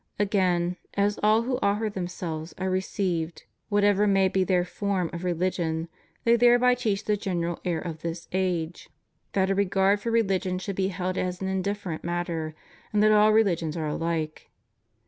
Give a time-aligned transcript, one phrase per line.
[0.17, 5.89] Again, as all who offer themselves are received whatever may be their form of religion,
[6.23, 8.89] they thereby teach the great error of this age 92 FREEMASONRY.—
[9.33, 12.55] that a regard for religion should be held as an indif ferent matter,
[12.91, 14.45] and that all religions are ahke.